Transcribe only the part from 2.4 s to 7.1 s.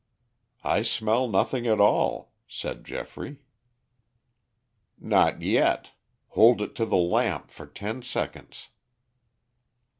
said Geoffrey. "Not yet. Hold it to the